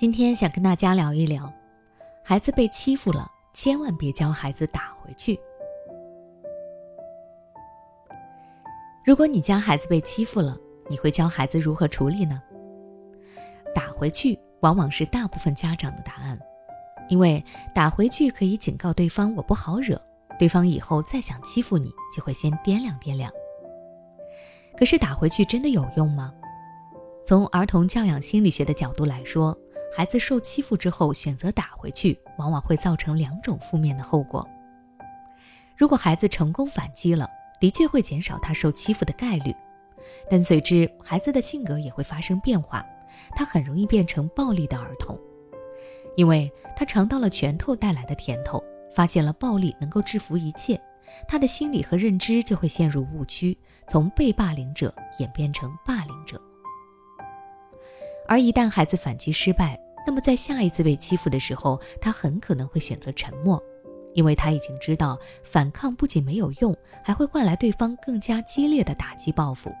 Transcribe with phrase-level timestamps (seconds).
[0.00, 1.52] 今天想跟大家聊一聊，
[2.22, 5.36] 孩子被欺负了，千万别教孩子打回去。
[9.04, 10.56] 如果你家孩子被欺负了，
[10.88, 12.40] 你会教孩子如何处理呢？
[13.74, 16.38] 打回去往往是大部分家长的答案，
[17.08, 17.44] 因为
[17.74, 20.00] 打回去可以警告对方我不好惹，
[20.38, 23.28] 对方以后再想欺负你就会先掂量掂量。
[24.76, 26.32] 可是打回去真的有用吗？
[27.26, 29.58] 从儿童教养心理学的角度来说。
[29.94, 34.46] 孩子受欺负之后选择打回去，往往会造成两种负面的后果。
[35.76, 37.28] 如果孩子成功反击了，
[37.60, 39.54] 的确会减少他受欺负的概率，
[40.30, 42.84] 但随之孩子的性格也会发生变化，
[43.34, 45.18] 他很容易变成暴力的儿童，
[46.16, 48.62] 因为他尝到了拳头带来的甜头，
[48.94, 50.80] 发现了暴力能够制服一切，
[51.26, 53.56] 他的心理和认知就会陷入误区，
[53.88, 56.40] 从被霸凌者演变成霸凌者。
[58.28, 63.60] 而一旦孩子反击失败，那么在下一次被欺负的时候，他很可能会选择沉默，
[64.12, 69.74] 因为他已经知道反抗不仅没有用，还会换来对方更加激烈的打击报复。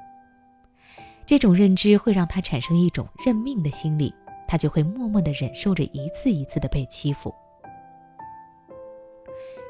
[1.26, 4.14] 这种认知会让他产生一种认命的心理，
[4.46, 7.34] 他就会默默地忍受着一次一次的被欺负。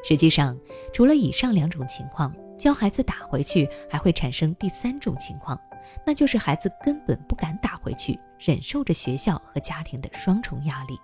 [0.04, 0.56] 实际上，
[0.92, 5.60] 除了以上两种情况，教孩子打回去，还会产生第三种情况。
[6.06, 10.98] 那就是孩子根本不敢打回去，忍受着学校和家庭的双重压力。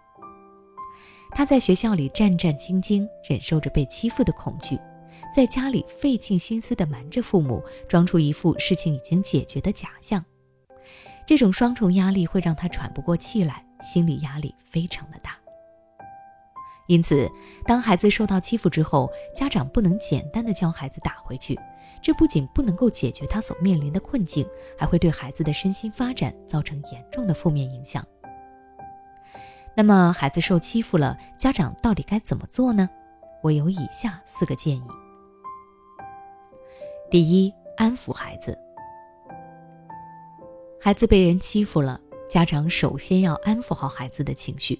[1.30, 4.76] 他在学校里战战兢兢，忍受着被欺负的恐惧；
[5.34, 10.24] 在家里费尽心思地瞒着父母，装出一副事情已经解决的假象。
[11.26, 15.36] 这种双重压力会让他喘不过气来，心理压力非常的大。
[16.86, 17.28] 因此，
[17.66, 21.58] 当孩子受到欺负之后，家长不能简单的教孩子打回去。
[22.04, 24.46] 这不仅不能够解决他所面临的困境，
[24.78, 28.04] 还会对孩子的身心发展造成严重的负面影响。
[29.74, 32.86] 那么，孩子受欺负了，家长到底该怎么做呢？
[33.42, 34.82] 我有以下四个建议：
[37.10, 38.58] 第一，安抚孩子。
[40.78, 41.98] 孩子被人欺负了，
[42.28, 44.78] 家长首先要安抚好孩子的情绪。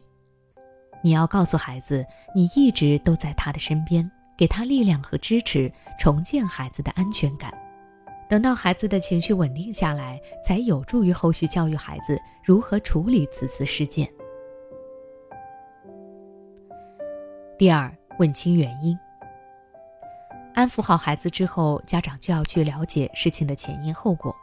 [1.03, 2.04] 你要告诉孩子，
[2.34, 4.10] 你一直都在他的身边。
[4.37, 7.53] 给他力量和支持，重建孩子的安全感。
[8.28, 14.09] 等到孩子的情绪稳定下来，才有助于后续教育孩子如何处理此次事件。
[17.59, 18.99] 第二，问清原因。
[20.55, 24.34] 安抚好孩子之后，家长就要去了解事情的前因后果。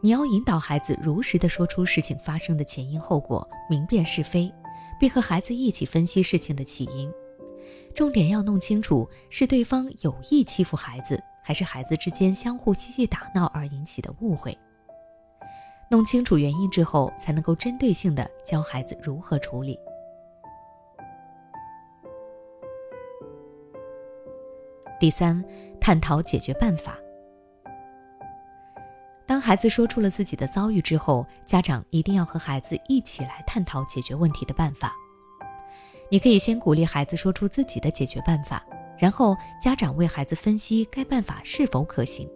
[0.00, 4.52] 你要引导孩子如实的说出事情发生的前因后果，明辨是非，
[4.98, 7.12] 并和孩子一起分析事情的起因。
[7.94, 14.56] 重点要弄清楚是对方有意欺负孩子，还是孩子之间相互嬉戏打闹而引起的误会。
[15.90, 19.78] 弄清楚原因之后，才能够针对性的教孩子如何处理。
[24.98, 25.44] 第三，
[25.80, 26.96] 探讨解决办法。
[29.26, 34.94] 当孩子说出了自己的遭遇之后，家长一定要和孩子一起来探讨解决问题的办法。
[36.12, 38.62] 你可以先鼓励孩子说出自己的解决办法，
[38.98, 42.28] 然后家长为孩子分析该办法是否可行。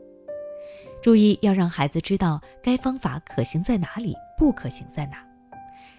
[1.02, 5.18] 注意要让孩子知道该方法可行在哪里，不可行在哪，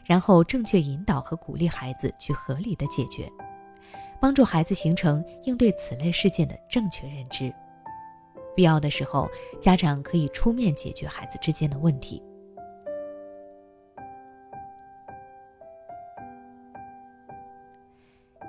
[0.03, 3.31] 然后正确引导和鼓励孩子去合理的解决，
[4.19, 7.53] 帮助孩子形成应对此类事件的正确认知。
[8.55, 9.29] 必要的时候，
[9.61, 12.23] 家长可以出面解决孩子之间的问题。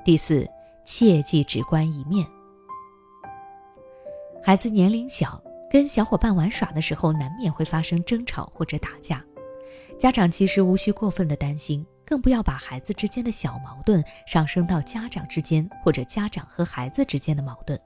[0.08, 0.48] 第四，
[0.86, 2.26] 切忌只观一面。
[4.42, 5.38] 孩子年龄小，
[5.70, 9.22] 跟小伙伴玩耍的时候，难免会发生争吵或者打架。
[9.98, 17.78] 家长其实无需过分的担心，更不要把孩子之间的小矛盾上升到家长之间或者家长和孩子之间的矛盾。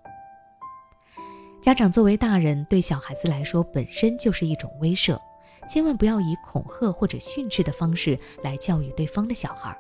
[1.61, 5.19] 家长作为大人，对小孩子来说本身就是一种威慑，
[5.69, 9.76] 千万不要以恐吓或者训斥的方式来教育对方的小孩。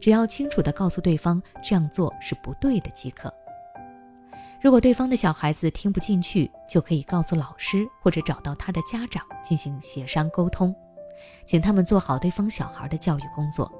[0.00, 3.32] 只要清楚地告诉对方这样做是不对的即可。
[4.60, 10.74] 如果对方的小孩子听不进去，就可以告诉老师或者找到他的家长进行协商沟通，
[11.46, 13.70] 请他们做好对方小孩的教育工作。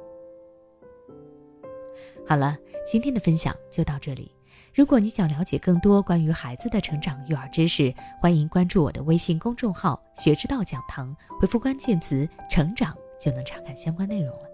[2.26, 2.56] 好了，
[2.86, 4.30] 今天的分享就到这里。
[4.72, 14.47] 如果你想了解更多关于孩子的成长育儿知识，欢迎关注我的微信公众号“学之道讲堂”，回复关键词“成长”就能查看相关内容了。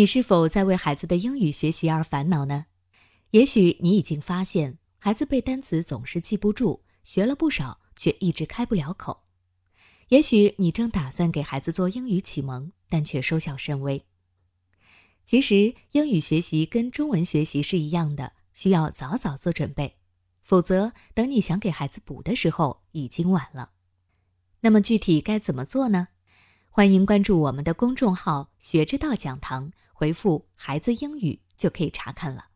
[0.00, 2.64] 你是否在为孩子的英语学习而烦恼呢？
[3.32, 9.24] 也许你已经发现，孩子背单词总是记不住，学了不少却一直开不了口。
[10.08, 14.06] 也许你正打算给孩子做英语启蒙，但却收效甚微。
[15.26, 19.98] 其实，英语学习跟中文学习是一样的，需要早早做准备，
[20.40, 23.72] 否则等你想给孩子补的时候，已经晚了。
[24.60, 26.08] 那么具体该怎么做呢？
[26.70, 32.46] 欢迎关注我们的公众号“学之道讲堂”，回复“孩子英语”就可以查看了。